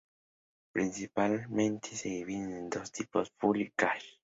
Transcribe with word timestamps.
Principalmente 0.71 1.89
se 1.89 2.09
dividen 2.09 2.53
en 2.53 2.69
dos 2.71 2.91
tipos: 2.91 3.31
full 3.37 3.59
y 3.61 3.69
cash. 3.69 4.03